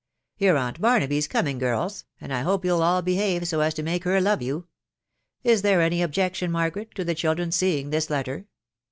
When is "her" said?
4.03-4.19